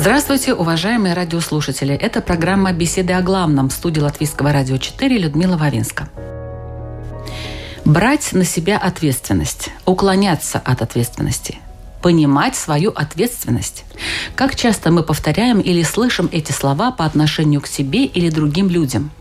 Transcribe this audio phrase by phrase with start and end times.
[0.00, 1.92] Здравствуйте, уважаемые радиослушатели.
[1.92, 6.08] Это программа «Беседы о главном» в студии Латвийского радио 4 Людмила Вавинска.
[7.84, 11.58] Брать на себя ответственность, уклоняться от ответственности,
[12.00, 13.84] понимать свою ответственность.
[14.36, 19.10] Как часто мы повторяем или слышим эти слова по отношению к себе или другим людям–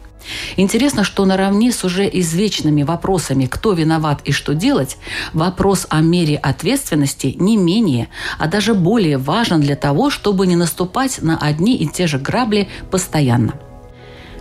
[0.55, 4.97] Интересно, что наравне с уже извечными вопросами «кто виноват и что делать»,
[5.33, 11.21] вопрос о мере ответственности не менее, а даже более важен для того, чтобы не наступать
[11.21, 13.53] на одни и те же грабли постоянно.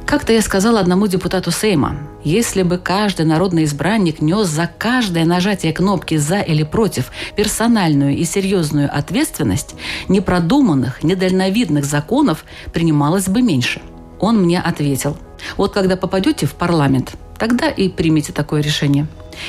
[0.07, 5.73] Как-то я сказала одному депутату Сейма, если бы каждый народный избранник нес за каждое нажатие
[5.73, 9.75] кнопки «за» или «против» персональную и серьезную ответственность,
[10.07, 13.83] непродуманных, недальновидных законов принималось бы меньше.
[14.21, 15.17] Он мне ответил–
[15.57, 19.07] вот когда попадете в парламент, тогда и примите такое решение.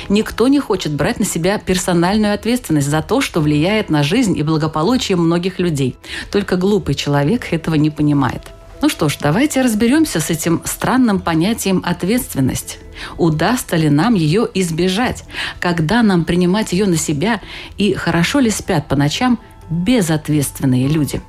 [0.08, 4.42] Никто не хочет брать на себя персональную ответственность за то, что влияет на жизнь и
[4.42, 5.96] благополучие многих людей.
[6.30, 8.42] Только глупый человек этого не понимает.
[8.80, 12.78] Ну что ж, давайте разберемся с этим странным понятием ответственность.
[13.16, 15.24] Удастся ли нам ее избежать?
[15.58, 17.40] Когда нам принимать ее на себя?
[17.76, 21.20] И хорошо ли спят по ночам безответственные люди?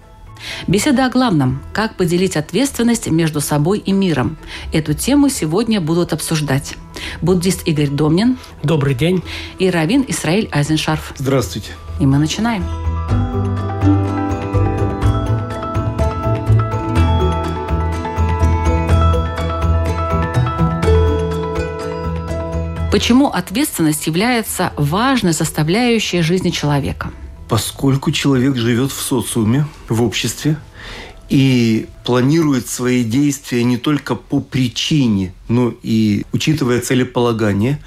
[0.68, 4.38] Беседа о главном– как поделить ответственность между собой и миром.
[4.74, 6.76] Эту тему сегодня будут обсуждать
[7.22, 8.38] буддист Игорь Домнин.
[8.64, 9.24] Добрый день.
[9.58, 11.14] И раввин Исраиль Айзеншарф.
[11.18, 11.72] Здравствуйте.
[12.00, 12.64] И мы начинаем.
[22.92, 27.12] Почему ответственность является важной составляющей жизни человека–
[27.50, 30.58] поскольку человек живет в социуме, в обществе,
[31.30, 37.84] и планирует свои действия не только по причине, но и учитывая целеполагание,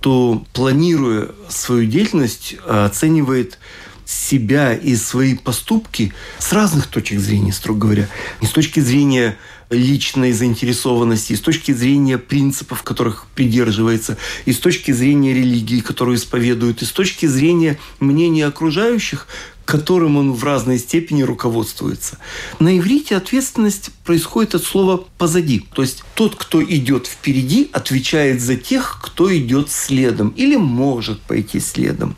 [0.00, 3.58] то планируя свою деятельность, оценивает
[4.04, 8.08] себя и свои поступки с разных точек зрения, строго говоря.
[8.40, 9.36] Не с точки зрения
[9.70, 16.16] личной заинтересованности, и с точки зрения принципов, которых придерживается, и с точки зрения религии, которую
[16.16, 19.26] исповедует, и с точки зрения мнения окружающих,
[19.64, 22.18] которым он в разной степени руководствуется.
[22.60, 25.66] На иврите ответственность происходит от слова «позади».
[25.74, 31.58] То есть тот, кто идет впереди, отвечает за тех, кто идет следом или может пойти
[31.58, 32.16] следом.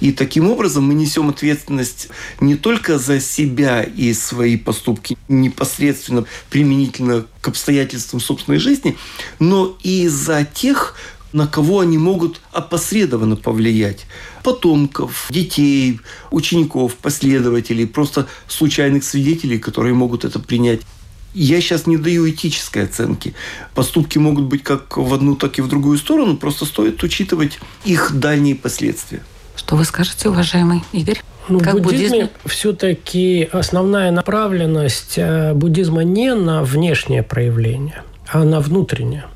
[0.00, 2.08] И таким образом мы несем ответственность
[2.40, 8.96] не только за себя и свои поступки непосредственно применительно к обстоятельствам собственной жизни,
[9.38, 10.96] но и за тех,
[11.32, 14.06] на кого они могут опосредованно повлиять.
[14.42, 16.00] Потомков, детей,
[16.30, 20.80] учеников, последователей, просто случайных свидетелей, которые могут это принять.
[21.32, 23.34] Я сейчас не даю этической оценки.
[23.74, 28.12] Поступки могут быть как в одну, так и в другую сторону, просто стоит учитывать их
[28.14, 29.22] дальние последствия.
[29.60, 31.20] Что вы скажете, уважаемый Игорь?
[31.50, 38.60] Ну, как в буддизме все-таки основная направленность э, буддизма не на внешнее проявление, а на
[38.60, 39.26] внутреннее.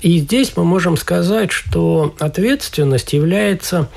[0.00, 3.88] И здесь мы можем сказать, что ответственность является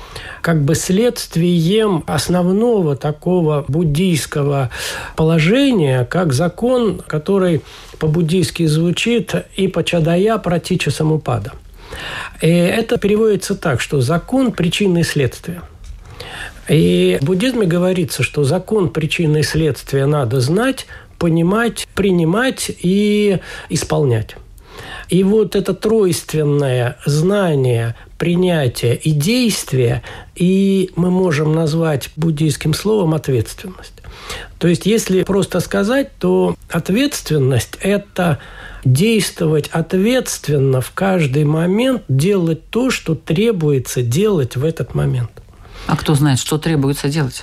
[0.42, 4.70] как бы следствием основного такого буддийского
[5.14, 7.62] положения, как закон, который
[8.00, 11.52] по-буддийски звучит и по чадая пратича самупада–
[12.40, 15.62] и это переводится так, что закон причины и следствия.
[16.68, 20.86] И в буддизме говорится, что закон причины и следствия надо знать,
[21.18, 24.36] понимать, принимать и исполнять.
[25.08, 30.02] И вот это тройственное знание, принятие и действие,
[30.34, 33.92] и мы можем назвать буддийским словом ответственность.
[34.58, 38.38] То есть, если просто сказать, то ответственность– это
[38.86, 45.30] действовать ответственно в каждый момент, делать то, что требуется делать в этот момент.
[45.86, 47.42] А кто знает, что требуется делать?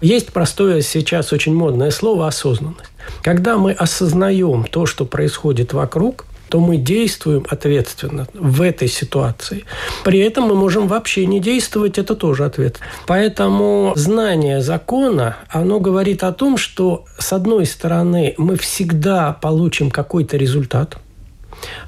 [0.00, 2.90] Есть простое сейчас очень модное слово «осознанность».
[3.22, 9.64] Когда мы осознаем то, что происходит вокруг, то мы действуем ответственно в этой ситуации.
[10.04, 12.80] При этом мы можем вообще не действовать, это тоже ответ.
[13.06, 20.36] Поэтому знание закона, оно говорит о том, что с одной стороны мы всегда получим какой-то
[20.36, 20.98] результат,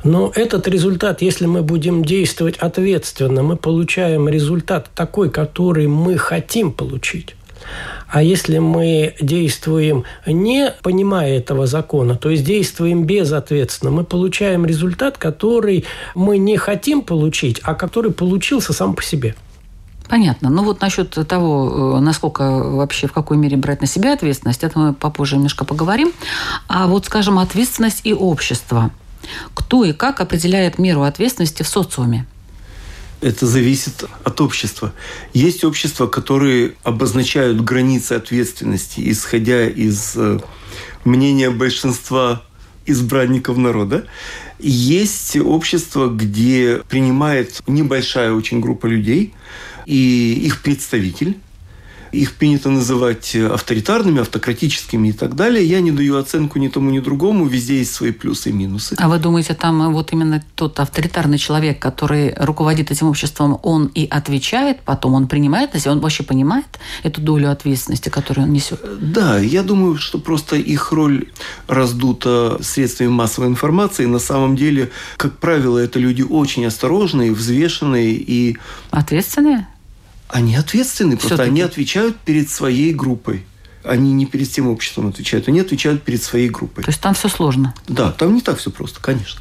[0.05, 6.73] но этот результат, если мы будем действовать ответственно, мы получаем результат такой, который мы хотим
[6.73, 7.35] получить.
[8.11, 15.19] А если мы действуем не понимая этого закона, то есть действуем безответственно, мы получаем результат,
[15.19, 15.85] который
[16.15, 19.35] мы не хотим получить, а который получился сам по себе.
[20.09, 20.49] Понятно.
[20.49, 24.79] Ну вот насчет того, э, насколько вообще, в какой мере брать на себя ответственность, это
[24.79, 26.13] мы попозже немножко поговорим.
[26.67, 28.91] А вот, скажем, ответственность и общество.
[29.53, 32.27] Кто и как определяет меру ответственности в социуме?
[33.21, 34.93] Это зависит от общества.
[35.33, 40.39] Есть общества, которые обозначают границы ответственности, исходя из э,
[41.05, 42.43] мнения большинства
[42.87, 44.07] избранников народа.
[44.59, 49.35] Есть общество, где принимает небольшая очень группа людей–
[49.89, 51.39] и их представитель.
[52.13, 55.65] Их принято называть авторитарными, автократическими и так далее.
[55.65, 57.47] Я не даю оценку ни тому, ни другому.
[57.47, 58.95] Везде есть свои плюсы и минусы.
[58.99, 64.07] А вы думаете, там вот именно тот авторитарный человек, который руководит этим обществом, он и
[64.07, 66.67] отвечает, потом он принимает на себя, он вообще понимает
[67.03, 68.81] эту долю ответственности, которую он несет?
[69.01, 71.27] Да, я думаю, что просто их роль
[71.67, 74.07] раздута средствами массовой информации.
[74.07, 78.57] На самом деле, как правило, это люди очень осторожные, взвешенные и...
[78.91, 79.67] Ответственные?
[80.29, 81.51] Они ответственны, просто Все-таки.
[81.51, 83.45] они отвечают перед своей группой.
[83.85, 86.83] Они не перед тем обществом отвечают, они отвечают перед своей группой.
[86.85, 87.75] То есть там все сложно?
[87.87, 89.41] Да, там не так все просто, конечно.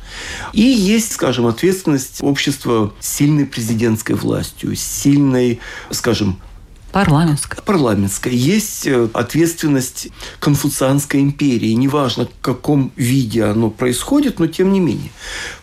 [0.53, 5.59] И есть, скажем, ответственность общества сильной президентской властью, сильной,
[5.91, 6.39] скажем,
[6.97, 7.61] Парламентская.
[7.61, 8.33] Парламентская.
[8.33, 10.07] Есть э, ответственность
[10.39, 11.73] конфуцианской империи.
[11.73, 15.11] Неважно, в каком виде оно происходит, но тем не менее.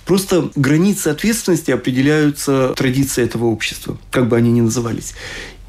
[0.05, 5.15] Просто границы ответственности определяются традицией этого общества, как бы они ни назывались.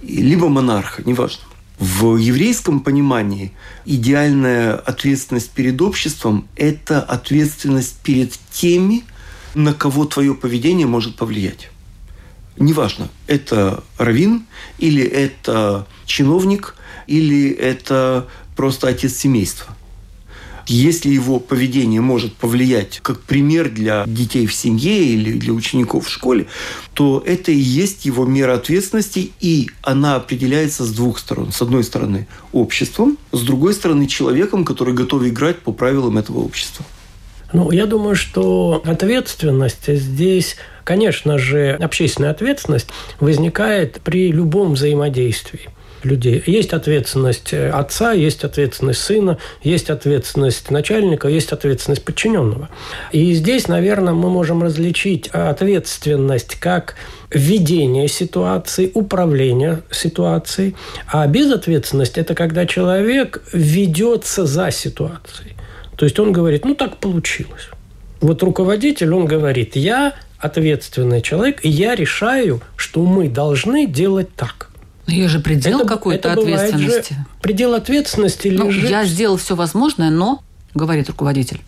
[0.04, 1.42] Либо монарха, неважно.
[1.80, 3.52] В еврейском понимании
[3.86, 9.04] идеальная ответственность перед обществом– это ответственность перед теми,
[9.56, 11.72] на кого твое поведение может повлиять
[12.58, 14.46] неважно, это равин
[14.78, 16.76] или это чиновник,
[17.08, 19.76] или это просто отец семейства.
[20.68, 26.10] Если его поведение может повлиять как пример для детей в семье или для учеников в
[26.10, 26.48] школе,
[26.94, 31.52] то это и есть его мера ответственности, и она определяется с двух сторон.
[31.52, 36.84] С одной стороны обществом, с другой стороны человеком, который готов играть по правилам этого общества.
[37.56, 45.70] Ну, я думаю, что ответственность здесь Конечно же, общественная ответственность возникает при любом взаимодействии
[46.04, 46.44] людей.
[46.46, 52.70] Есть ответственность отца, есть ответственность сына, есть ответственность начальника, есть ответственность подчиненного.
[53.12, 56.94] И здесь, наверное, мы можем различить ответственность как
[57.32, 60.76] ведение ситуации, управление ситуацией,
[61.08, 65.55] а безответственность– это когда человек ведется за ситуацией.
[65.96, 67.70] То есть он говорит, ну так получилось.
[68.22, 74.70] Вот руководитель, он говорит, я ответственный человек, и я решаю, что мы должны делать так.
[75.08, 77.14] Но есть же предел какой-то ответственности.
[77.14, 78.90] Же предел ответственности ну, лежит...
[78.90, 80.42] Я сделал все возможное, но,
[80.74, 81.62] говорит руководитель.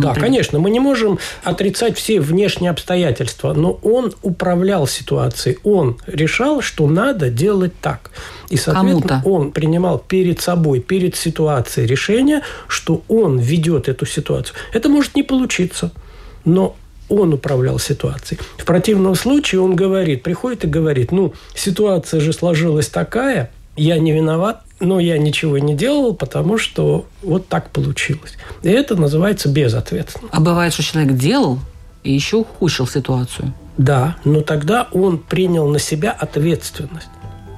[0.00, 6.62] Да, конечно, мы не можем отрицать все внешние обстоятельства, но он управлял ситуацией, он решал,
[6.62, 8.10] что надо делать так.
[8.48, 9.28] И, соответственно, Кому-то.
[9.28, 14.56] он принимал перед собой, перед ситуацией решение, что он ведет эту ситуацию.
[14.72, 15.92] Это может не получиться,
[16.44, 16.76] но
[17.08, 18.40] он управлял ситуацией.
[18.56, 24.12] В противном случае он говорит, приходит и говорит, ну, ситуация же сложилась такая, я не
[24.12, 28.36] виноват, но я ничего не делал, потому что вот так получилось.
[28.62, 30.28] И это называется безответственно.
[30.32, 31.58] А бывает, что человек делал
[32.02, 33.52] и еще ухудшил ситуацию.
[33.78, 37.08] Да, но тогда он принял на себя ответственность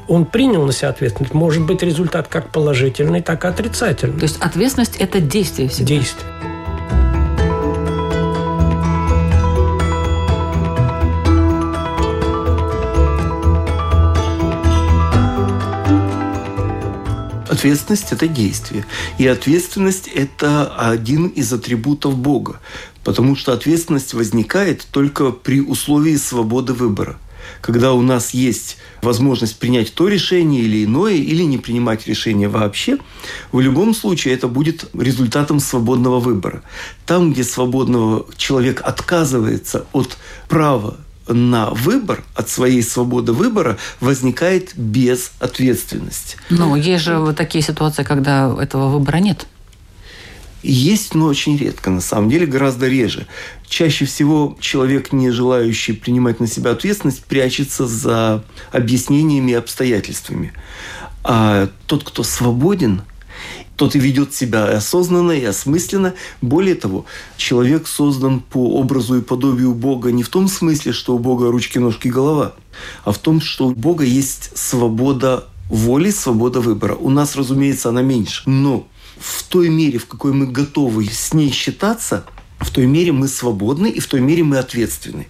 [0.09, 1.35] он принял на себя ответственность.
[1.35, 4.19] Может быть результат как положительный, так и отрицательный.
[4.19, 5.89] То есть ответственность– это действие всегда?
[5.89, 6.34] Действие.
[17.55, 18.85] Ответственность– это действие.
[19.17, 22.61] И ответственность– это один из атрибутов Бога.
[23.05, 27.17] Потому что ответственность возникает только при условии свободы выбора.
[27.61, 32.99] Когда у нас есть возможность принять то решение или иное, или не принимать решение вообще,
[33.53, 36.65] в любом случае это будет результатом свободного выбора.
[37.07, 40.17] Там, где свободного человек отказывается от
[40.49, 40.97] права
[41.29, 46.37] на выбор, от своей свободы выбора, возникает безответственность.
[46.51, 49.47] Ну, есть же вот такие ситуации, когда этого выбора нет.
[50.63, 53.27] Есть, но очень редко, на самом деле, гораздо реже.
[53.67, 60.53] Чаще всего человек, не желающий принимать на себя ответственность, прячется за объяснениями и обстоятельствами.
[61.23, 63.03] А тот, кто свободен–
[63.77, 66.15] тот и ведет себя осознанно и осмысленно.
[66.41, 71.19] Более того, человек создан по образу и подобию Бога не в том смысле, что у
[71.19, 72.55] Бога ручки, ножки, голова,
[73.05, 76.95] а в том, что у Бога есть свобода воли свобода выбора.
[76.95, 78.43] У нас, разумеется, она меньше.
[78.47, 78.87] Но
[79.19, 82.25] в той мере, в какой мы готовы с ней считаться,
[82.59, 85.27] в той мере мы свободны и в той мере мы ответственны.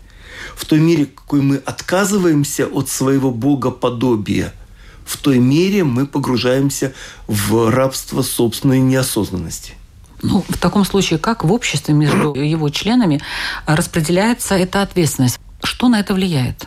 [0.54, 4.54] В той мере, в какой мы отказываемся от своего богоподобия,
[5.04, 6.92] в той мере мы погружаемся
[7.26, 9.74] в рабство собственной неосознанности.
[10.22, 13.20] Ну, в таком случае, как в обществе между его членами
[13.66, 15.38] распределяется эта ответственность?
[15.62, 16.66] Что на это влияет?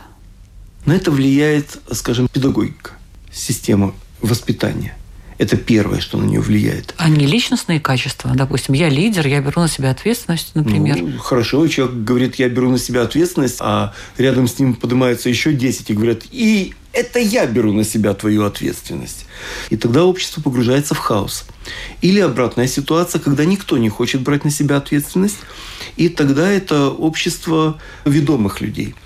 [0.86, 2.92] На это влияет, скажем, педагогика,
[3.32, 4.94] система воспитания.
[5.38, 6.94] Это первое, что на нее влияет.
[6.98, 8.32] А не личностные качества?
[8.34, 11.00] Допустим, я лидер, я беру на себя ответственность, например.
[11.00, 15.52] Ну, хорошо, человек говорит, я беру на себя ответственность, а рядом с ним поднимаются еще
[15.52, 19.26] 10 и говорят, и это я беру на себя твою ответственность.
[19.70, 21.44] И тогда общество погружается в хаос.
[22.02, 25.38] Или обратная ситуация, когда никто не хочет брать на себя ответственность,
[25.96, 28.96] и тогда это общество ведомых людей.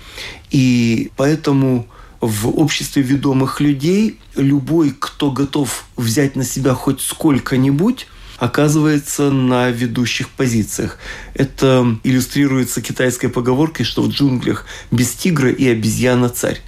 [0.49, 1.87] И поэтому
[2.19, 8.07] в обществе ведомых людей любой, кто готов взять на себя хоть сколько-нибудь,
[8.37, 10.97] оказывается на ведущих позициях.
[11.35, 16.59] Это иллюстрируется китайской поговоркой, что в джунглях без тигра и обезьяна царь.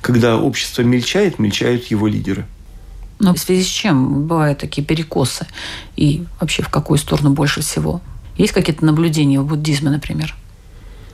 [0.00, 2.46] Когда общество мельчает, мельчают его лидеры.
[3.18, 5.46] Но в связи с чем бывают такие перекосы?
[5.96, 8.00] И вообще в какую сторону больше всего?
[8.36, 10.34] Есть какие-то наблюдения в буддизме, например?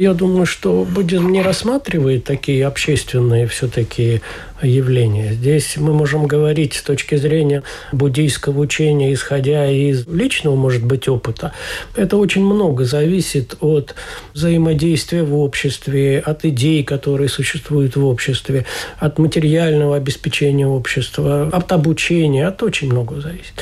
[0.00, 4.22] Я думаю, что буддизм не рассматривает такие общественные все-таки
[4.62, 5.34] явления.
[5.34, 11.52] Здесь мы можем говорить с точки зрения буддийского учения, исходя из личного, может быть, опыта.
[11.96, 13.94] Это очень много зависит от
[14.32, 18.64] взаимодействия в обществе, от идей, которые существуют в обществе,
[18.98, 23.52] от материального обеспечения общества, от обучения, от очень много зависит.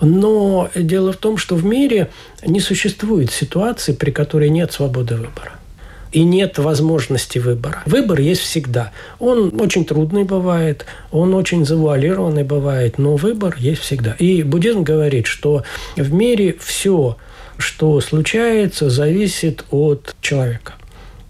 [0.00, 2.08] Но дело в том, что в мире
[2.46, 5.57] не существует ситуации, при которой нет свободы выбора
[6.12, 7.82] и нет возможности выбора.
[7.86, 8.92] Выбор есть всегда.
[9.18, 14.12] Он очень трудный бывает, он очень завуалированный бывает, но выбор есть всегда.
[14.18, 15.64] И буддизм говорит, что
[15.96, 17.16] в мире все,
[17.58, 20.74] что случается, зависит от человека.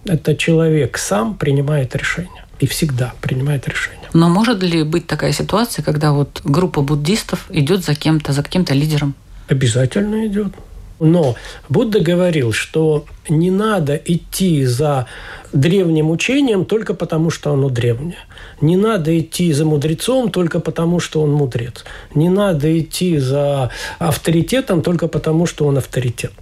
[0.04, 4.08] Это человек сам принимает решение и всегда принимает решение.
[4.14, 8.75] Но может ли быть такая ситуация, когда вот группа буддистов идет за кем-то, за каким-то
[8.75, 9.14] лидером?
[9.49, 10.52] Обязательно идет.
[11.00, 11.37] Но
[11.69, 15.07] Будда говорил, что не надо идти за
[15.52, 18.19] древним учением только потому, что оно древнее.
[18.61, 21.85] Не надо идти за мудрецом только потому, что он мудрец.
[22.14, 26.33] Не надо идти за авторитетом только потому, что он авторитет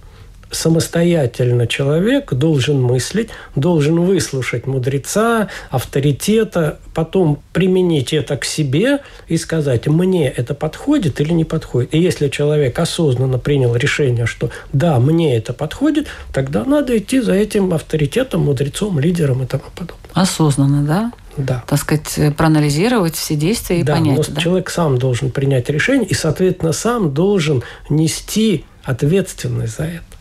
[0.51, 9.87] самостоятельно человек должен мыслить, должен выслушать мудреца, авторитета, потом применить это к себе и сказать,
[9.87, 11.93] мне это подходит или не подходит.
[11.93, 17.33] И если человек осознанно принял решение, что да, мне это подходит, тогда надо идти за
[17.33, 19.97] этим авторитетом, мудрецом, лидером и тому подобное.
[20.13, 21.11] Осознанно, да?
[21.37, 21.63] Да.
[21.67, 24.17] Так сказать, проанализировать все действия и да, понять.
[24.17, 30.16] Но да, человек сам должен принять решение и, соответственно, сам должен нести ответственность за это.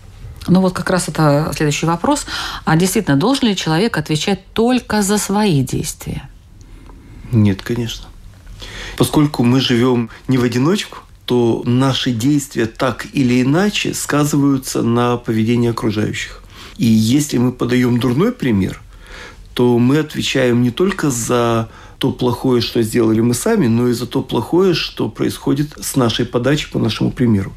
[0.48, 2.26] Ну вот как раз это следующий вопрос.
[2.64, 6.28] А действительно, должен ли человек отвечать только за свои действия?
[7.32, 8.06] Нет, конечно.
[8.96, 15.70] Поскольку мы живем не в одиночку, то наши действия так или иначе сказываются на поведении
[15.70, 16.42] окружающих.
[16.76, 18.80] И если мы подаем дурной пример,
[19.54, 24.06] то мы отвечаем не только за то плохое, что сделали мы сами, но и за
[24.06, 27.52] то плохое, что происходит с нашей подачей по нашему примеру.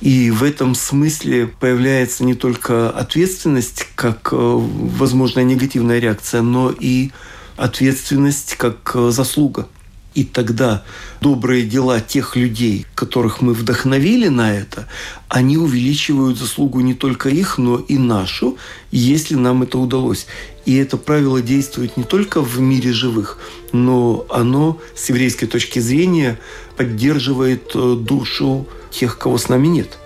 [0.00, 7.10] И в этом смысле появляется не только ответственность как э, возможная негативная реакция, но и
[7.56, 9.68] ответственность как э, заслуга.
[10.14, 10.82] И тогда
[11.20, 14.88] добрые дела тех людей, которых мы вдохновили на это,
[15.28, 18.58] они увеличивают заслугу не только их, но и нашу,
[18.90, 20.26] если нам это удалось.
[20.66, 23.38] И это правило действует не только в мире живых,
[23.72, 26.40] но оно с еврейской точки зрения
[26.76, 29.98] поддерживает э, душу тех, кого с нами нет.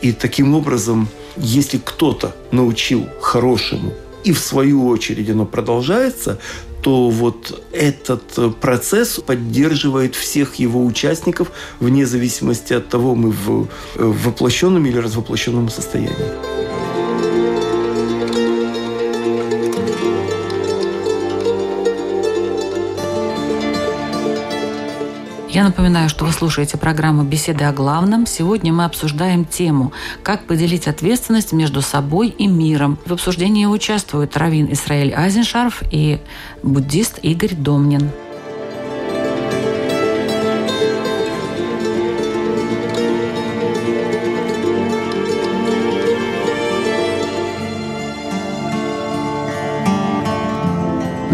[0.00, 3.92] И таким образом, если кто-то научил хорошему,
[4.24, 6.38] и в свою очередь оно продолжается,
[6.82, 13.62] то вот этот э, процесс поддерживает всех его участников вне зависимости от того, мы в
[13.62, 13.66] э,
[13.96, 16.57] воплощенном или развоплощенном состоянии.
[25.58, 28.26] Я напоминаю, что вы слушаете программу «Беседы о главном».
[28.26, 32.96] Сегодня мы обсуждаем тему «Как поделить ответственность между собой и миром».
[33.04, 36.20] В обсуждении участвуют раввин Исраиль Азеншарф и
[36.62, 38.12] буддист Игорь Домнин.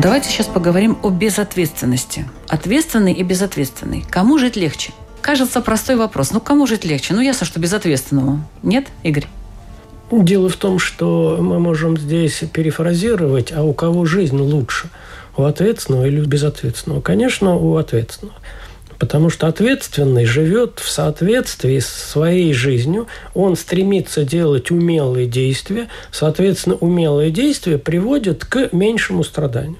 [0.04, 2.26] Давайте сейчас поговорим о безответственности.
[2.48, 4.04] Ответственный и безответственный.
[4.10, 4.92] Кому жить легче?
[5.22, 6.30] Кажется, простой вопрос.
[6.30, 7.14] Ну, кому жить легче?
[7.14, 8.46] Ну, ясно, что безответственному.
[8.62, 9.26] Нет, Игорь?
[10.10, 14.90] Дело в том, что мы можем здесь перефразировать, а у кого жизнь лучше?
[15.38, 17.00] У ответственного или безответственного?
[17.00, 18.36] Конечно, у ответственного.
[18.98, 26.76] Потому что ответственный живет в соответствии с своей жизнью, он стремится делать умелые действия, соответственно,
[26.76, 29.78] умелые действия приводят к меньшему страданию.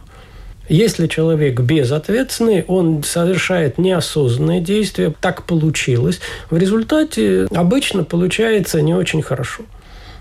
[0.68, 9.22] Если человек безответственный, он совершает неосознанные действия, так получилось, в результате обычно получается не очень
[9.22, 9.64] хорошо.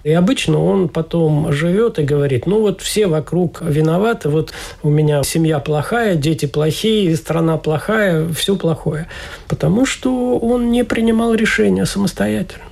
[0.03, 5.23] И обычно он потом живет и говорит, ну вот все вокруг виноваты, вот у меня
[5.23, 9.07] семья плохая, дети плохие, страна плохая, все плохое.
[9.47, 12.65] Потому что он не принимал решения самостоятельно.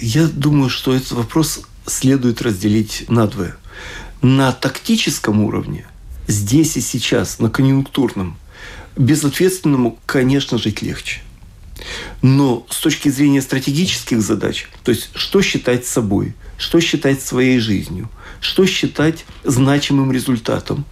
[0.00, 3.54] Я думаю, что этот вопрос следует разделить на двое.
[4.22, 5.84] На тактическом уровне,
[6.26, 8.36] здесь и сейчас, на конъюнктурном,
[8.96, 11.20] безответственному, конечно, жить легче.
[12.20, 18.08] Но с точки зрения стратегических задач, то есть что считать собой, что считать своей жизнью,
[18.40, 20.84] что считать значимым результатом.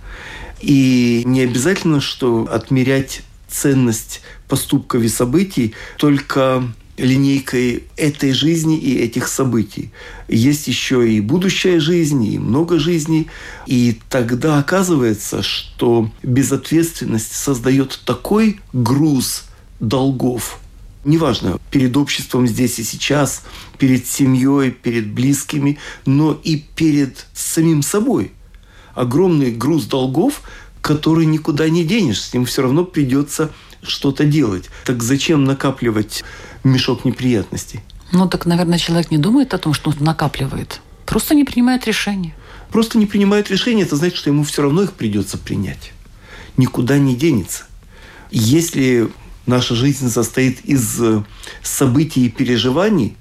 [0.61, 6.65] И не обязательно, что отмерять ценность поступков и событий только
[7.01, 9.91] линейкой этой жизни и этих событий.
[10.29, 13.29] Есть еще и будущая жизнь, и много жизней.
[13.67, 19.45] И тогда оказывается, что безответственность создает такой груз
[19.81, 20.59] долгов–
[21.05, 23.43] неважно, перед обществом здесь и сейчас,
[23.79, 28.33] перед семьей, перед близкими, но и перед самим собой.
[28.95, 30.43] Огромный груз долгов,
[30.81, 33.51] который никуда не денешь, с ним все равно придется
[33.83, 34.71] что-то делать.
[34.85, 36.25] Так зачем накапливать
[36.65, 37.81] мешок неприятностей?
[38.13, 40.81] Ну, так, наверное, человек не думает о том, что он накапливает.
[41.07, 42.35] Просто не принимает решения.
[42.71, 45.93] Просто не принимает решения, это значит, что ему все равно их придется принять.
[46.57, 47.65] Никуда не денется.
[48.31, 49.11] Если
[49.47, 51.25] наша жизнь состоит из э,
[51.63, 53.17] событий и переживаний,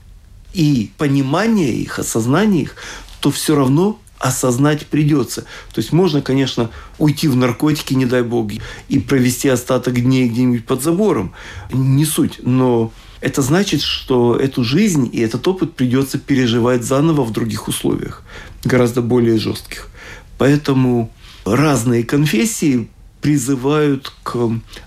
[0.53, 2.75] и понимания их, осознания их,
[3.19, 5.41] то все равно осознать придется.
[5.73, 8.51] То есть можно, конечно, уйти в наркотики, не дай бог,
[8.89, 11.33] и провести остаток дней где-нибудь под забором.
[11.71, 12.39] Не суть.
[12.43, 18.23] Но это значит, что эту жизнь и этот опыт придется переживать заново в других условиях,
[18.63, 19.89] гораздо более жестких.
[20.37, 21.11] Поэтому
[21.45, 22.89] разные конфессии
[23.21, 24.37] призывают к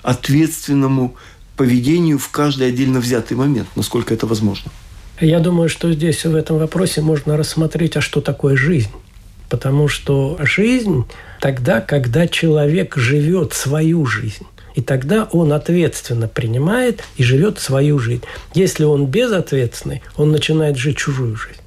[0.03, 1.17] ответственному
[1.57, 4.71] поведению в каждый отдельно взятый момент, насколько это возможно.
[5.21, 8.91] Я думаю, что здесь в этом вопросе можно рассмотреть, а что такое жизнь.
[9.53, 11.05] Потому что жизнь
[11.39, 14.47] тогда, когда человек живет свою жизнь.
[14.75, 18.23] И тогда он ответственно принимает и живет свою жизнь.
[18.55, 21.61] Если он безответственный, он начинает жить чужую жизнь.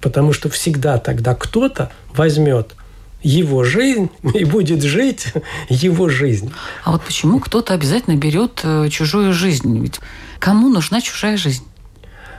[0.00, 2.76] Потому что всегда тогда кто-то возьмет
[3.24, 5.32] его жизнь и будет жить
[5.68, 6.52] его жизнь.
[6.84, 9.80] А вот почему кто-то обязательно берет э, чужую жизнь?
[9.80, 9.98] Ведь
[10.38, 11.64] кому нужна чужая жизнь?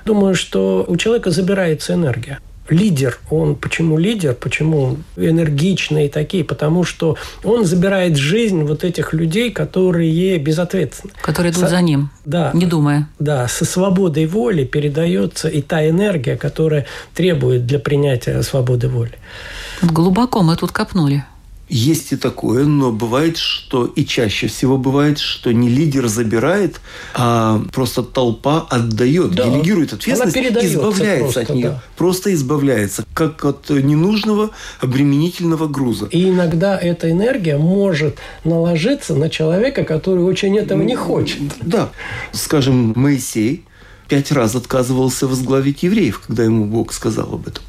[0.06, 2.40] Думаю, что у человека забирается энергия.
[2.70, 9.52] Лидер, он почему лидер, почему энергичные такие, потому что он забирает жизнь вот этих людей,
[9.52, 11.14] которые безответственны.
[11.22, 11.70] Которые идут со...
[11.70, 13.10] за ним, да, не думая.
[13.20, 19.18] Да, со свободой воли передается и та энергия, которая требует для принятия свободы воли.
[19.82, 21.26] Глубоко мы тут копнули.
[21.70, 26.82] Есть и такое, но бывает, что и чаще всего бывает, что не лидер забирает,
[27.16, 29.46] а просто толпа отдает, да.
[29.46, 31.70] делегирует ответственность, избавляется просто, от нее.
[31.70, 31.84] Да.
[31.96, 36.08] Просто избавляется, как от ненужного обременительного груза.
[36.12, 41.40] И иногда эта энергия может наложиться на человека, который очень этого не хочет.
[41.62, 41.92] Да.
[42.34, 43.64] Скажем, Моисей
[44.10, 47.64] пять раз отказывался возглавить евреев, когда ему Бог сказал об этом.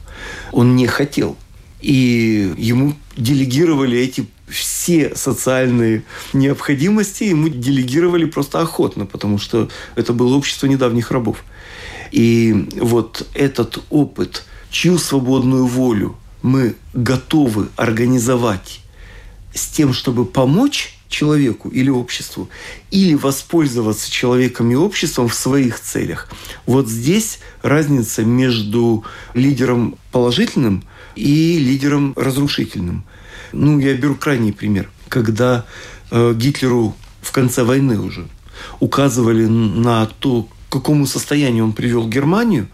[0.52, 1.36] Он не хотел.
[1.84, 10.34] И ему делегировали эти все социальные необходимости, ему делегировали просто охотно, потому что это было
[10.34, 11.44] общество недавних рабов.
[12.10, 18.80] И вот этот опыт, чью свободную волю мы готовы организовать
[19.52, 22.48] с тем, чтобы помочь человеку или обществу,
[22.90, 26.30] или воспользоваться человеком и обществом в своих целях.
[26.64, 30.82] Вот здесь разница между лидером положительным–
[31.16, 33.04] и лидером разрушительным.
[33.52, 34.90] Ну, я беру крайний пример.
[35.08, 35.64] Когда
[36.10, 38.26] э, Гитлеру в конце войны уже
[38.80, 42.68] указывали на то, к какому состоянию он привел Германию,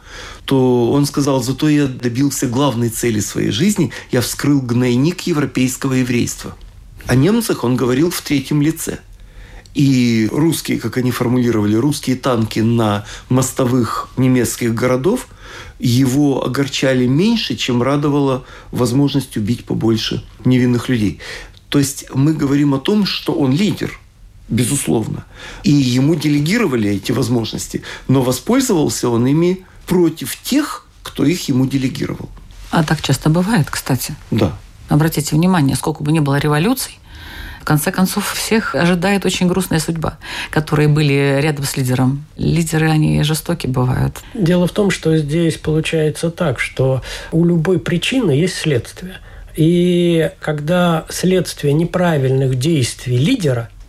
[0.45, 6.57] то он сказал, зато я добился главной цели своей жизни, я вскрыл гнойник европейского еврейства.
[7.07, 8.99] О немцах он говорил в третьем лице–
[9.75, 15.29] и русские, как они формулировали, русские танки на мостовых немецких городов
[15.79, 21.21] его огорчали меньше, чем радовала возможность убить побольше невинных людей.
[21.69, 23.99] То есть мы говорим о том, что он лидер,
[24.49, 25.25] безусловно.
[25.63, 32.29] И ему делегировали эти возможности, но воспользовался он ими против тех, кто их ему делегировал.
[32.71, 34.15] А так часто бывает, кстати.
[34.31, 34.57] Да.
[34.89, 37.00] Обратите внимание, сколько бы ни было революций,
[37.61, 40.19] в конце концов, всех ожидает очень грустная судьба,
[40.51, 42.25] которые были рядом с лидером.
[42.37, 44.17] Лидеры, они жестоки бывают.
[44.35, 49.19] Дело в том, что здесь получается так, что у любой причины есть следствие.
[49.57, 53.69] И когда следствие неправильных действий лидера–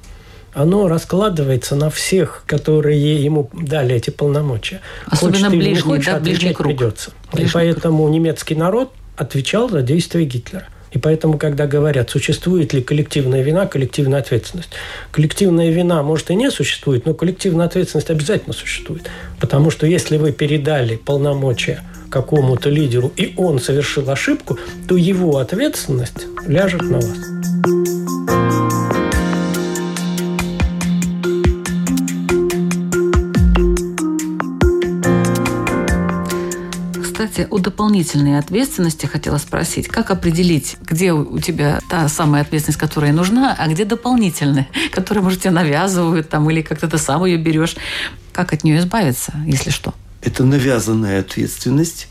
[0.53, 4.81] оно раскладывается на всех, которые ему дали эти полномочия.
[5.05, 6.67] Особенно ближний, да, ближний круг.
[6.67, 7.11] придется.
[7.31, 8.11] Ближний и поэтому круг.
[8.11, 10.67] немецкий народ отвечал за действия Гитлера.
[10.91, 14.71] И поэтому, когда говорят, существует ли коллективная вина, коллективная ответственность.
[15.11, 19.09] Коллективная вина, может, и не существует, но коллективная ответственность обязательно существует.
[19.39, 26.27] Потому что если вы передали полномочия какому-то лидеру, и он совершил ошибку, то его ответственность
[26.45, 29.00] ляжет на вас.
[37.41, 39.87] Кстати, о дополнительной ответственности хотела спросить.
[39.87, 45.41] Как определить, где у тебя та самая ответственность, которая нужна, а где дополнительная, которая, может,
[45.41, 47.75] тебе навязывают там, или как-то ты сам ее берешь?
[48.31, 49.95] Как от нее избавиться, если что?
[50.21, 52.09] Это навязанная ответственность.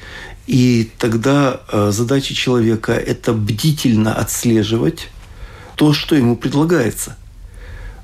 [0.48, 5.10] И тогда э, задача человека– это бдительно отслеживать
[5.76, 7.16] то, что ему предлагается.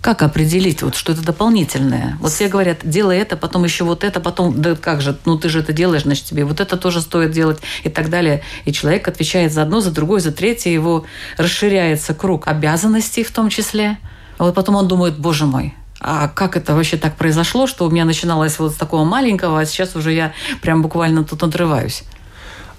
[0.06, 2.16] Как определить, вот, что это дополнительное?
[2.20, 5.48] Вот все говорят, делай это, потом еще вот это, потом, да как же, ну ты
[5.48, 8.44] же это делаешь, значит тебе вот это тоже стоит делать и так далее.
[8.66, 11.06] И человек отвечает за одно, за другое, за третье, его
[11.38, 13.98] расширяется круг обязанностей в том числе.
[14.38, 17.90] А вот потом он думает, боже мой, а как это вообще так произошло, что у
[17.90, 22.04] меня начиналось вот с такого маленького, а сейчас уже я прям буквально тут отрываюсь?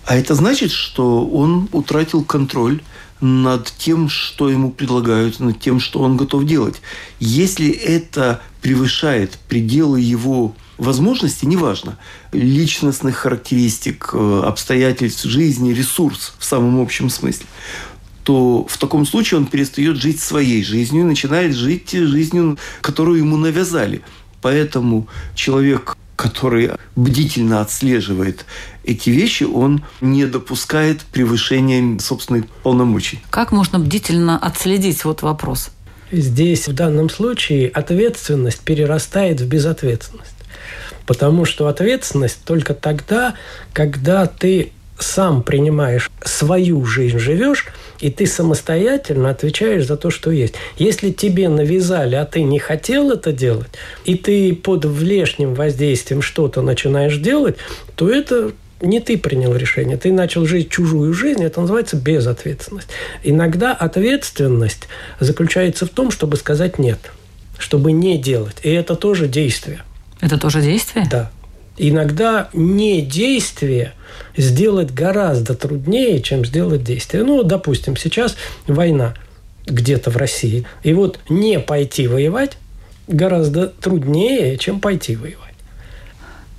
[0.05, 2.81] А это значит, что он утратил контроль
[3.21, 6.81] над тем, что ему предлагают, над тем, что он готов делать.
[7.19, 11.97] Если это превышает пределы его возможностей, неважно,
[12.31, 17.45] личностных характеристик, э, обстоятельств жизни, ресурс в самом общем смысле,
[18.23, 23.37] то в таком случае он перестает жить своей жизнью и начинает жить жизнью, которую ему
[23.37, 24.01] навязали.
[24.41, 28.45] Поэтому человек который бдительно отслеживает
[28.83, 33.21] эти вещи, он не допускает превышения собственных полномочий.
[33.29, 35.05] Как можно бдительно отследить?
[35.05, 35.69] Вот вопрос.
[36.11, 40.33] Здесь в данном случае ответственность перерастает в безответственность.
[41.05, 43.35] Потому что ответственность только тогда,
[43.71, 47.67] когда ты сам принимаешь свою жизнь, живешь,
[47.99, 50.55] и ты самостоятельно отвечаешь за то, что есть.
[50.77, 53.69] Если тебе навязали, а ты не хотел это делать,
[54.05, 57.57] и ты под внешним воздействием что-то начинаешь делать,
[57.95, 62.89] то это не ты принял решение, ты начал жить чужую жизнь, это называется безответственность.
[63.23, 64.87] Иногда ответственность
[65.19, 66.99] заключается в том, чтобы сказать «нет»,
[67.57, 68.57] чтобы не делать.
[68.61, 69.81] И это тоже действие.
[70.21, 71.07] Это тоже действие?
[71.09, 71.31] Да.
[71.77, 73.93] Иногда не действие
[74.35, 77.23] сделать гораздо труднее, чем сделать действие.
[77.23, 78.35] Ну, допустим, сейчас
[78.67, 79.13] война
[79.65, 80.65] где-то в России.
[80.83, 82.57] И вот не пойти воевать
[83.07, 85.47] гораздо труднее, чем пойти воевать.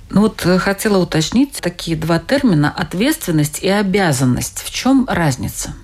[0.09, 4.59] Ну вот э, хотела уточнить такие два термина– ответственность и обязанность.
[4.63, 5.75] В чем разница?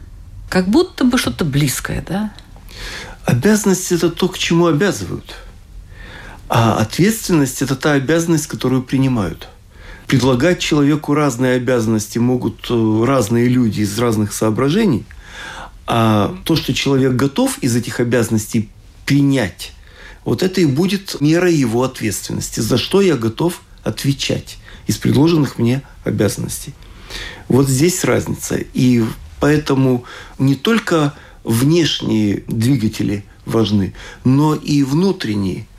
[0.50, 2.34] Как будто бы что-то близкое, да?
[3.26, 5.36] Обязанность– это то, к чему обязывают.
[6.48, 9.50] А ответственность– это та обязанность, которую принимают–
[10.08, 15.06] предлагать человеку разные обязанности могут э, разные люди из разных соображений,
[15.88, 18.70] а то, что человек готов из этих обязанностей
[19.06, 19.74] принять,
[20.24, 25.84] вот это и будет мера его ответственности, за что я готов отвечать из предложенных мне
[26.04, 26.74] обязанностей.
[27.48, 28.58] Вот здесь разница.
[28.74, 29.04] И
[29.40, 30.06] поэтому
[30.40, 35.68] не только внешние двигатели важны, но и внутренние–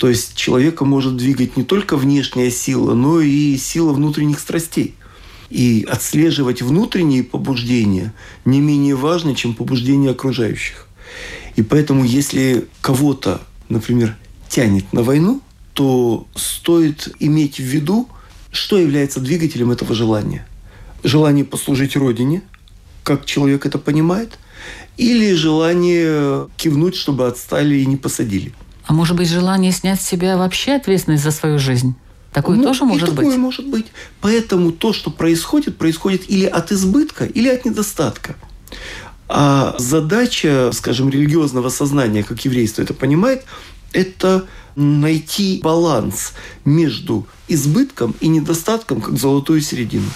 [0.00, 4.94] то есть человека может двигать не только внешняя сила, но и сила внутренних страстей.
[5.50, 8.14] И отслеживать внутренние побуждения
[8.46, 10.88] не менее важно, чем побуждения окружающих.
[11.56, 14.16] И поэтому, если кого-то, например,
[14.48, 15.42] тянет на войну,
[15.74, 18.08] то стоит иметь в виду,
[18.52, 20.48] что является двигателем этого желания.
[21.04, 22.40] Желание послужить Родине,
[23.04, 24.38] как человек это понимает,
[24.96, 28.54] или желание кивнуть, чтобы отстали и не посадили–
[28.90, 31.94] а может быть, желание снять с себя вообще ответственность за свою жизнь?
[32.32, 33.20] Такое ну, тоже может и быть?
[33.20, 33.86] Такое может быть.
[34.20, 38.34] Поэтому то, что происходит, происходит или от избытка, или от недостатка.
[39.28, 43.44] А задача, скажем, религиозного сознания, как еврейство это понимает,
[43.92, 46.32] это найти баланс
[46.64, 50.10] между избытком и недостатком, как золотую середину.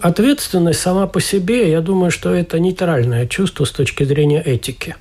[0.00, 4.96] Ответственность сама по себе, я думаю, что это нейтральное чувство с точки зрения этики.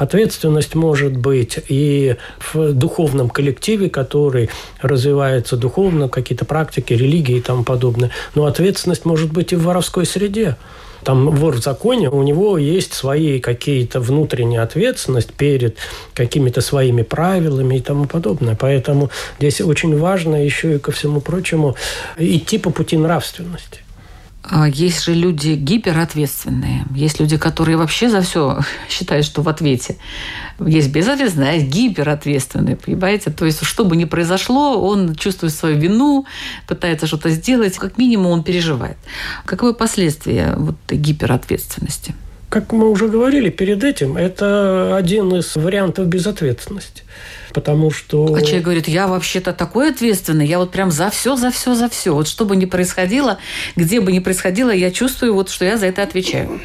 [0.00, 2.16] Ответственность может быть и
[2.54, 4.48] в духовном коллективе, который
[4.80, 8.10] развивается духовно, какие-то практики, религии и тому подобное.
[8.34, 10.56] Но ответственность может быть и в воровской среде.
[11.04, 15.76] Там вор в законе, у него есть свои какие-то внутренние ответственность перед
[16.14, 18.56] какими-то своими правилами и тому подобное.
[18.58, 21.76] Поэтому здесь очень важно еще и ко всему прочему
[22.16, 23.80] идти по пути нравственности.
[24.52, 26.84] А есть же люди гиперответственные.
[26.92, 28.58] Есть люди, которые вообще за все
[28.88, 29.96] считают, что в ответе.
[30.58, 33.30] Есть безответственные, а есть гиперответственные, понимаете?
[33.30, 36.26] То есть, что бы ни произошло, он чувствует свою вину,
[36.66, 37.76] пытается что-то сделать.
[37.76, 38.96] Как минимум, он переживает.
[39.44, 42.14] Каковы последствия вот гиперответственности?
[42.48, 47.04] Как мы уже говорили перед этим, это один из вариантов безответственности.
[47.52, 48.34] Потому что...
[48.34, 51.88] А человек говорит, я вообще-то такой ответственный, я вот прям за все, за все, за
[51.88, 52.14] все.
[52.14, 53.38] Вот что бы ни происходило,
[53.76, 56.60] где бы ни происходило, я чувствую, вот, что я за это отвечаю.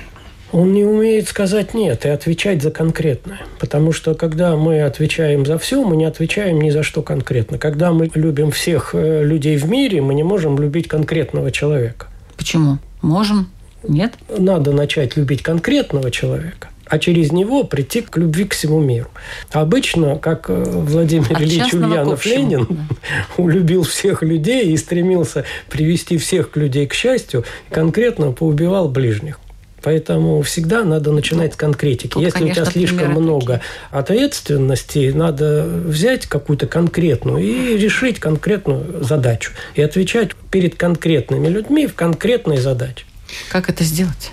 [0.52, 3.42] Он не умеет сказать нет и отвечать за конкретное.
[3.60, 7.58] Потому что когда мы отвечаем за все, мы не отвечаем ни за что конкретно.
[7.58, 12.08] Когда мы любим всех э, людей в мире, мы не можем любить конкретного человека.
[12.38, 12.78] Почему?
[13.02, 13.50] Можем.
[13.88, 14.14] Нет?
[14.30, 19.10] Надо начать любить конкретного человека, а через него прийти к любви к всему миру.
[19.52, 22.88] Обычно, как э, Владимир От Ильич Ульянов Ленин
[23.38, 29.40] улюбил всех людей и стремился привести всех людей к счастью, конкретно поубивал ближних.
[29.86, 32.08] Поэтому всегда надо начинать с конкретики.
[32.08, 39.04] Тут, Если конечно, у тебя слишком много ответственности, надо взять какую-то конкретную и решить конкретную
[39.04, 39.52] задачу.
[39.76, 43.06] И отвечать перед конкретными людьми в конкретной задаче.
[43.50, 44.32] Как это сделать?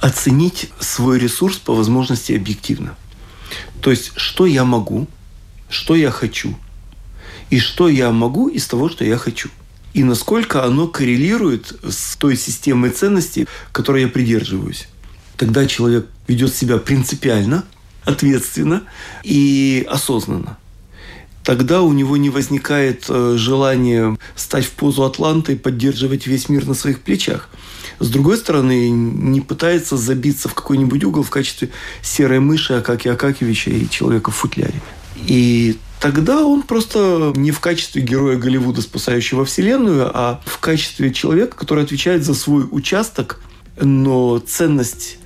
[0.00, 2.96] Оценить свой ресурс по возможности объективно.
[3.80, 5.08] То есть, что я могу,
[5.68, 6.56] что я хочу,
[7.50, 9.50] и что я могу из того, что я хочу.
[9.92, 14.88] И насколько оно коррелирует с той системой ценностей, которой я придерживаюсь.
[15.36, 17.64] Тогда человек ведет себя принципиально,
[18.04, 18.84] ответственно
[19.24, 20.56] и осознанно
[21.50, 26.66] тогда у него не возникает э, желания стать в позу Атланта и поддерживать весь мир
[26.66, 27.48] на своих плечах.
[28.00, 31.68] С другой стороны, не пытается забиться в какой-нибудь угол в качестве
[32.02, 34.80] серой мыши Акаки Акакевича и человека в футляре.
[35.26, 41.58] И тогда он просто не в качестве героя Голливуда, спасающего Вселенную, а в качестве человека,
[41.58, 43.42] который отвечает за свой участок,
[43.78, 45.18] но ценность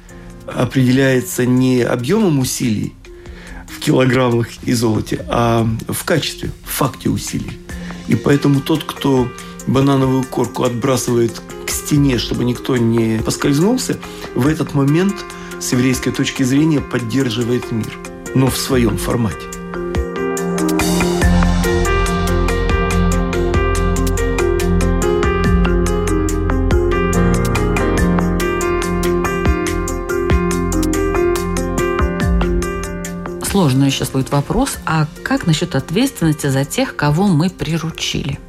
[0.47, 2.93] определяется не объемом усилий
[3.69, 7.57] в килограммах и золоте, а в качестве, в факте усилий.
[8.09, 9.29] И поэтому тот, кто
[9.69, 11.41] банановую корку отбрасывает
[11.85, 13.99] стене, чтобы никто не поскользнулся,
[14.35, 15.15] в этот момент
[15.61, 17.99] с еврейской точки зрения поддерживает мир,
[18.35, 19.47] но в своем формате.
[33.43, 38.41] Сложный сейчас будет вопрос, а как насчет ответственности за тех, кого мы приручили?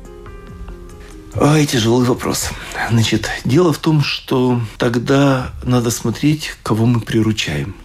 [1.37, 2.49] Ой, тяжелый вопрос.
[2.89, 7.75] Значит, дело в том, что тогда надо смотреть, кого мы приручаем.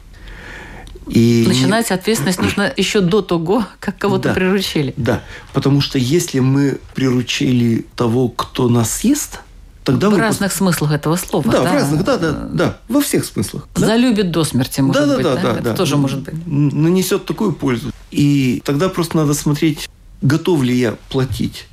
[1.09, 1.45] И...
[1.49, 4.95] Начинать ответственность нужно еще до того, как кого-то да, приручили.
[4.97, 9.41] Да, потому что если мы приручили того, кто нас съест,
[9.83, 10.19] тогда в мы...
[10.19, 11.51] разных смыслах этого слова.
[11.51, 13.67] Да, да, в разных, да, да, да, во всех смыслах.
[13.75, 14.33] Залюбит да?
[14.33, 15.43] до смерти, может да, быть, да, да?
[15.43, 16.35] да, Это да, тоже может быть.
[16.47, 17.91] Нанесет такую пользу.
[18.13, 19.91] И тогда просто надо смотреть,
[20.23, 21.67] готов ли я платить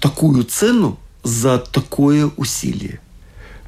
[0.00, 3.00] такую цену за такое усилие.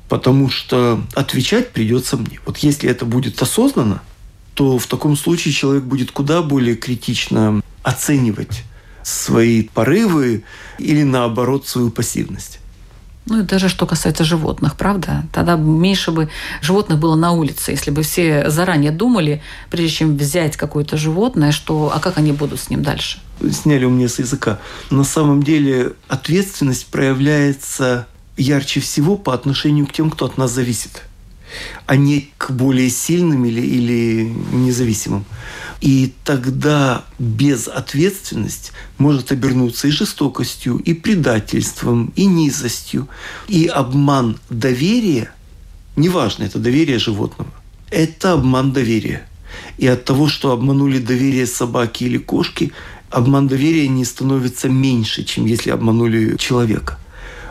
[0.08, 2.38] Потому что отвечать придется мне.
[2.46, 4.02] Вот если это будет осознанно,
[4.54, 8.62] то в таком случае человек будет куда более критично оценивать
[9.02, 10.44] свои порывы
[10.78, 12.60] или наоборот свою пассивность.
[13.26, 15.24] Ну и даже что касается животных, правда?
[15.32, 16.28] Тогда меньше бы
[16.62, 21.90] животных было на улице, если бы все заранее думали, прежде чем взять какое-то животное, что,
[21.92, 23.18] а как они будут с ним дальше?
[23.50, 24.60] Сняли у меня с языка.
[24.90, 31.02] На самом деле ответственность проявляется ярче всего по отношению к тем, кто от нас зависит,
[31.86, 35.24] а не к более сильным или, или независимым.
[35.80, 43.08] И тогда безответственность может обернуться и жестокостью, и предательством, и низостью,
[43.48, 45.30] и обман доверия.
[45.96, 47.50] Неважно, это доверие животного.
[47.90, 49.28] Это обман доверия.
[49.78, 52.72] И от того, что обманули доверие собаки или кошки,
[53.16, 56.98] обман доверия не становится меньше, чем если обманули человека.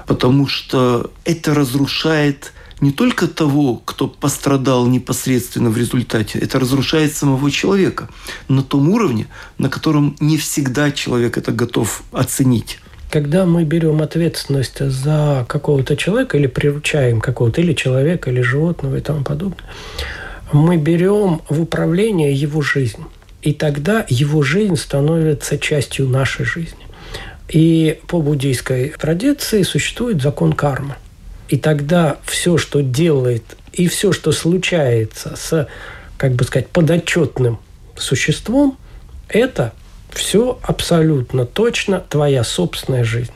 [0.05, 7.49] Потому что это разрушает не только того, кто пострадал непосредственно в результате, это разрушает самого
[7.49, 8.09] человека
[8.47, 9.25] на том уровне,
[9.57, 12.79] на котором не всегда человек это готов оценить.
[13.09, 19.01] Когда мы берем ответственность за какого-то человека или приручаем какого-то или человека, или животного и
[19.01, 19.65] тому подобное,
[20.53, 23.01] мы берем в управление его жизнь.
[23.45, 26.79] И тогда его жизнь становится частью нашей жизни.
[27.47, 30.95] И по буддийской традиции существует закон кармы.
[31.47, 35.67] И тогда все, что делает, и все, что случается с,
[36.17, 37.59] как бы сказать, подотчетным
[37.95, 38.79] существом,
[39.29, 39.73] это
[40.09, 43.33] все абсолютно точно твоя собственная жизнь.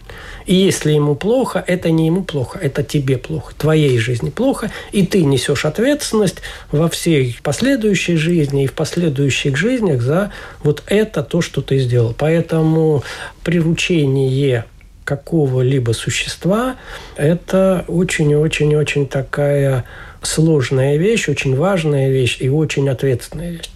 [0.50, 5.06] И если ему плохо, это не ему плохо, это тебе плохо, твоей жизни плохо, и
[5.06, 6.38] ты несешь ответственность
[6.72, 10.32] во всей последующей жизни и в последующих жизнях за
[10.64, 12.16] вот это то, что ты сделал.
[12.18, 13.04] Поэтому
[13.44, 14.66] приручение
[15.04, 16.78] какого-либо существа–
[17.16, 19.86] это очень-очень-очень такая
[20.24, 23.70] сложная вещь, очень важная вещь и очень ответственная вещь.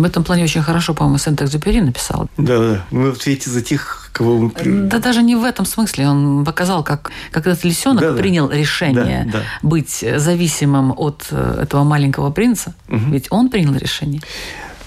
[0.00, 2.28] В этом плане очень хорошо, по-моему, Сент-Экзюпери написал.
[2.38, 2.84] Да, да.
[2.90, 4.50] Мы в ответе за тех, кого мы...
[4.88, 6.08] Да даже не в этом смысле.
[6.08, 8.16] Он показал, как, как этот лисенок Да, да.
[8.16, 9.44] принял решение Да, да.
[9.62, 12.74] быть зависимым от э, этого маленького принца.
[12.88, 14.22] Ведь он принял решение.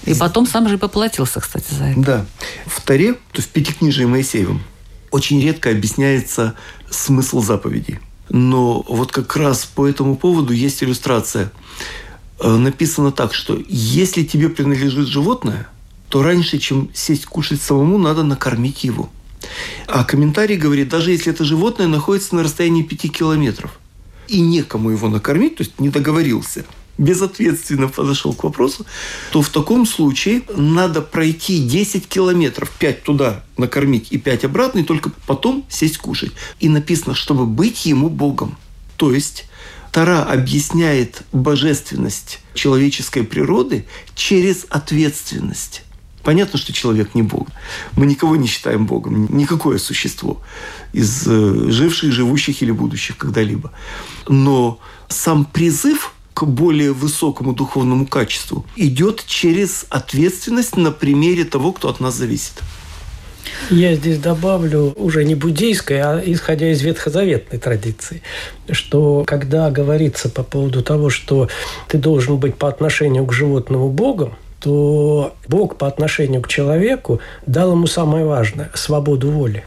[0.04, 2.00] И потом сам же и поплатился, кстати, за это.
[2.00, 2.26] Да.
[2.66, 4.62] В Таре, то есть в Пятикнижии Моисеевым,
[5.12, 6.54] очень редко объясняется
[6.90, 8.00] смысл заповедей.
[8.30, 11.52] Но вот как раз по этому поводу есть иллюстрация.
[12.40, 15.68] Э, Написано так, что если тебе принадлежит животное,
[16.08, 19.10] то раньше, чем сесть кушать самому, надо накормить его.
[19.86, 23.78] А комментарий говорит, даже если это животное находится на расстоянии 5 километров,
[24.28, 26.64] и некому его накормить, то есть не договорился,
[26.96, 28.86] безответственно подошел к вопросу,
[29.32, 34.84] то в таком случае надо пройти 10 километров, 5 туда накормить и 5 обратно, и
[34.84, 36.32] только потом сесть кушать.
[36.60, 38.56] И написано, чтобы быть ему Богом.
[38.96, 39.46] То есть
[39.94, 45.82] Тара объясняет божественность человеческой природы через ответственность.
[46.24, 47.46] Понятно, что человек не Бог.
[47.94, 50.42] Мы никого не считаем Богом, никакое существо
[50.92, 53.70] из э, живших, живущих или будущих когда-либо.
[54.26, 61.88] Но сам призыв к более высокому духовному качеству идет через ответственность на примере того, кто
[61.88, 62.64] от нас зависит.
[63.70, 68.22] Я здесь добавлю уже не буддийской, а исходя из ветхозаветной традиции,
[68.70, 71.48] что когда говорится по поводу того, что
[71.88, 77.72] ты должен быть по отношению к животному Богом, то Бог по отношению к человеку дал
[77.72, 79.64] ему самое важное– свободу воли.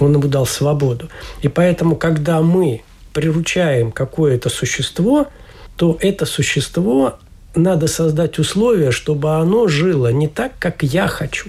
[0.00, 1.08] Он ему дал свободу.
[1.42, 5.28] И поэтому, когда мы приручаем какое-то существо,
[5.76, 7.18] то это существо
[7.54, 11.48] надо создать условия, чтобы оно жило не так, как я хочу,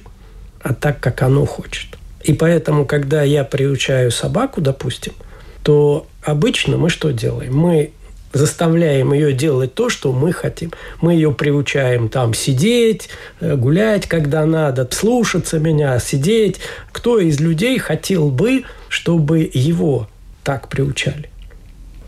[0.65, 1.86] а так, как оно хочет.
[2.23, 5.13] И поэтому, когда я приучаю собаку, допустим,
[5.62, 7.56] то обычно мы что делаем?
[7.56, 7.91] Мы
[8.34, 10.71] заставляем ее делать то, что мы хотим.
[11.01, 13.10] Мы ее приучаем там сидеть,
[13.41, 16.60] э, гулять, когда надо, слушаться меня, сидеть.
[16.91, 20.10] Кто из людей хотел бы, чтобы его
[20.43, 21.30] так приучали?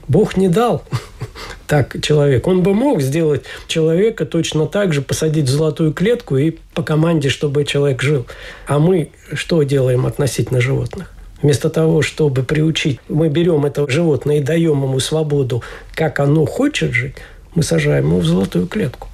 [0.08, 0.84] Бог не дал
[1.67, 2.48] так человек.
[2.48, 7.30] Он бы мог сделать человека точно так же, посадить в золотую клетку и по команде,
[7.30, 8.26] чтобы человек жил.
[8.67, 11.13] А мы что делаем относительно животных?
[11.41, 15.62] Вместо того, чтобы приучить, мы берем это животное и даем ему свободу,
[15.93, 17.15] как оно хочет жить,
[17.54, 19.08] мы сажаем его в золотую клетку.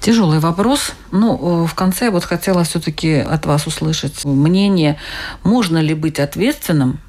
[0.00, 0.92] Тяжелый вопрос.
[1.10, 4.96] Ну, э, в конце вот хотела все-таки от вас услышать мнение,
[5.42, 7.00] можно ли быть ответственным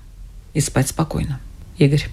[0.54, 1.40] и спать спокойно?
[1.78, 2.10] Игорь.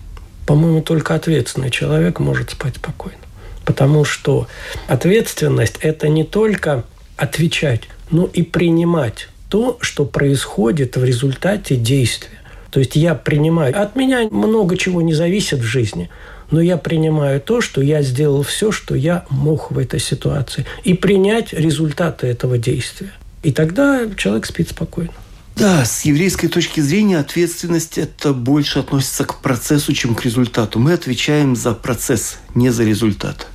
[0.48, 3.18] По-моему, только ответственный человек может спать спокойно.
[3.66, 4.48] Потому что
[4.86, 6.84] ответственность– это не только
[7.18, 12.38] отвечать, но и принимать то, что происходит в результате действия.
[12.70, 13.78] То есть я принимаю.
[13.78, 16.08] От меня много чего не зависит в жизни,
[16.50, 20.94] но я принимаю то, что я сделал все, что я мог в этой ситуации, и
[20.94, 23.12] принять результаты этого действия.
[23.42, 25.12] И тогда человек спит спокойно.
[25.58, 30.78] Да, с еврейской точки зрения ответственность это больше относится к процессу, чем к результату.
[30.78, 33.48] Мы отвечаем за процесс, не за результат.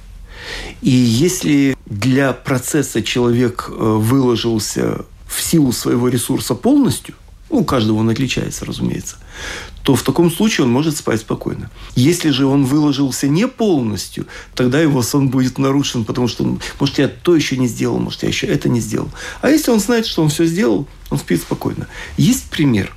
[0.82, 7.16] И если для процесса человек э, выложился в силу своего ресурса полностью,
[7.50, 9.18] ну, у каждого он отличается, разумеется,
[9.84, 11.70] то в таком случае он может спать спокойно.
[11.96, 16.98] Если же он выложился не полностью, тогда его сон будет нарушен, потому что, он, может,
[16.98, 19.10] я то еще не сделал, может, я еще это не сделал.
[19.42, 21.88] А если он знает, что он все сделал, он спит спокойно.
[22.18, 22.92] Есть пример,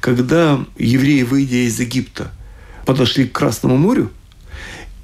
[0.00, 2.30] когда евреи, выйдя из Египта,
[2.84, 4.12] подошли к Красному морю,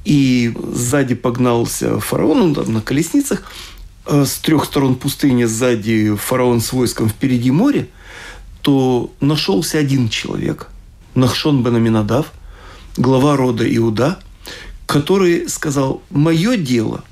[0.04, 3.42] и сзади погнался фараон, он там на колесницах,
[4.06, 7.88] э, с трех сторон пустыни, сзади фараон с войском, впереди море,
[8.62, 10.68] то нашелся один человек,
[11.16, 12.32] Нахшон бен Аминадав,
[12.96, 14.20] глава рода Иуда,
[14.86, 17.02] который сказал, мое дело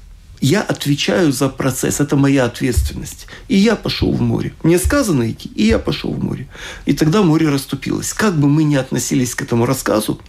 [0.41, 3.27] я отвечаю за процесс, это моя ответственность.
[3.49, 4.55] И я пошел в море.
[4.63, 6.49] Мне сказано идти, и я пошел в море.
[6.87, 8.13] И тогда море расступилось.
[8.13, 10.21] Как бы мы ни относились к этому рассказу,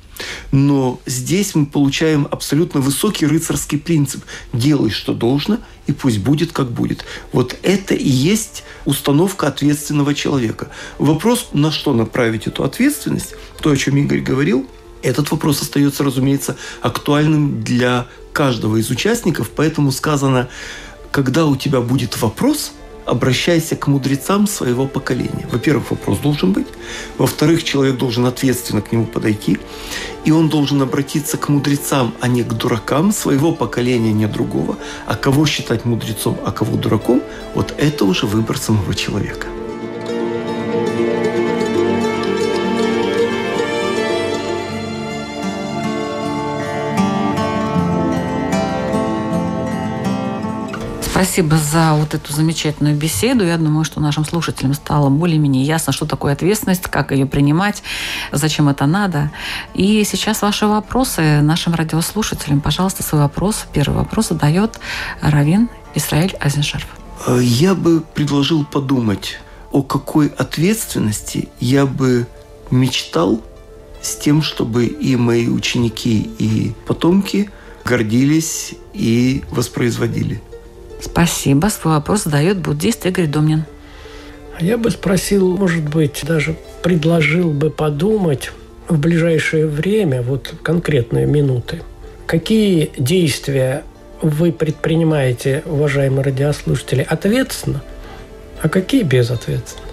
[0.51, 4.24] но здесь мы получаем абсолютно высокий рыцарский принцип.
[4.53, 7.05] Делай, что должно, и пусть будет, как будет.
[7.32, 10.70] Вот это и есть установка ответственного человека.
[10.97, 14.68] Вопрос, на что направить эту ответственность, то, о чем Игорь говорил,
[15.03, 20.47] этот вопрос остается, разумеется, актуальным для каждого из участников, поэтому сказано,
[21.11, 22.71] когда у тебя будет вопрос–
[23.05, 25.47] обращайся к мудрецам своего поколения.
[25.51, 26.67] Во-первых, вопрос должен быть.
[27.17, 29.59] Во-вторых, человек должен ответственно к нему подойти.
[30.25, 34.77] И он должен обратиться к мудрецам, а не к дуракам своего поколения, не другого.
[35.07, 37.21] А кого считать мудрецом, а кого дураком,
[37.55, 39.47] вот это уже выбор самого человека.
[51.24, 53.45] Спасибо за вот эту замечательную беседу.
[53.45, 57.84] Я думаю, что нашим слушателям стало более-менее ясно, что такое ответственность, как ее принимать,
[58.32, 59.30] зачем это надо.
[59.76, 62.59] И сейчас ваши вопросы нашим радиослушателям.
[62.59, 63.67] Пожалуйста, свой вопрос.
[63.72, 64.80] Первый вопрос задает
[65.22, 66.88] Равин Исраиль Азеншарф.
[67.28, 69.38] Э, я бы предложил подумать,
[69.72, 72.26] о какой ответственности я бы
[72.72, 73.43] мечтал
[74.01, 77.51] с тем, чтобы и мои ученики, и потомки
[77.86, 80.41] гордились и воспроизводили.
[81.02, 81.68] Спасибо.
[81.68, 83.66] Свой вопрос задает буддист Игорь Домнин.
[84.60, 88.52] Я бы спросил, может быть, даже предложил бы подумать
[88.88, 91.82] в ближайшее время, вот конкретные минуты,
[92.28, 93.84] какие действия
[94.22, 97.82] вы предпринимаете, уважаемые радиослушатели, ответственно,
[98.62, 99.88] а какие безответственно?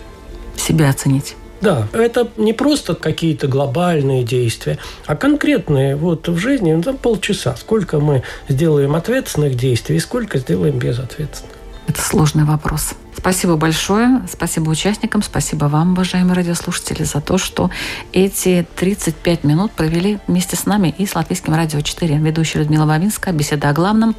[0.57, 1.35] Себя оценить.
[1.61, 7.57] Да, это не просто какие-то глобальные действия, а конкретные вот в жизни, ну, там полчаса.
[7.57, 11.55] Сколько мы сделаем ответственных действий сколько сделаем безответственных.
[11.87, 12.95] Это сложный вопрос.
[13.17, 14.23] Спасибо большое.
[14.31, 15.23] Спасибо участникам.
[15.23, 17.71] Спасибо вам, уважаемые радиослушатели, за то, что
[18.13, 22.19] эти 35 минут провели вместе с нами и с Латвийским радио 4.
[22.19, 23.35] Ведущая Людмила Вавинская.
[23.35, 24.15] Беседа о главном.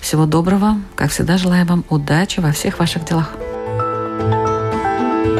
[0.00, 0.80] Всего доброго.
[0.96, 3.30] Как всегда, желаю вам удачи во всех ваших делах.